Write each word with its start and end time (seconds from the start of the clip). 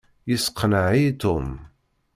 Yesseqneɛ-iyi 0.29 1.11
Tom. 1.21 1.47